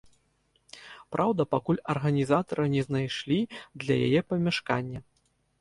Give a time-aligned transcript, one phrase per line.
[1.15, 3.39] Праўда, пакуль арганізатары не знайшлі
[3.85, 4.99] для яе памяшкання.